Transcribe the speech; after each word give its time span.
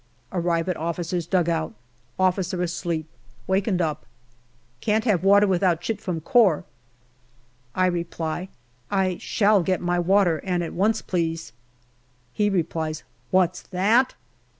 '* 0.19 0.31
Arrive 0.33 0.67
at 0.67 0.75
officer's 0.77 1.27
dugout. 1.27 1.75
Officer 2.17 2.59
asleep; 2.63 3.05
wakened 3.45 3.83
up." 3.83 4.07
Can't 4.81 5.03
have 5.05 5.23
water 5.23 5.45
without 5.45 5.79
chit 5.79 6.01
from 6.01 6.21
Corps." 6.21 6.63
I 7.75 7.85
reply," 7.85 8.49
I 8.89 9.17
shall 9.19 9.61
get 9.61 9.79
my 9.79 9.99
water, 9.99 10.37
and 10.43 10.63
at 10.63 10.73
once, 10.73 11.03
please." 11.03 11.53
He 12.33 12.49
replies," 12.49 13.03
What's 13.29 13.61
that 13.61 14.15